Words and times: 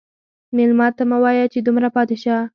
مېلمه 0.55 0.87
ته 0.97 1.03
مه 1.09 1.17
وایه 1.23 1.45
چې 1.53 1.59
دومره 1.67 1.87
پاتې 1.95 2.15
شه. 2.23 2.35